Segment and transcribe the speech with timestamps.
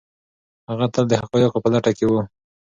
[0.69, 2.11] هغه تل د حقایقو په لټه کي و.